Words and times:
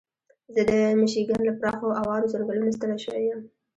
زه 0.53 0.61
د 0.69 0.71
میشیګن 0.99 1.41
له 1.45 1.53
پراخو 1.59 1.87
اوارو 2.01 2.31
ځنګلونو 2.33 2.75
ستړی 2.77 2.97
شوی 3.05 3.23
یم. 3.29 3.39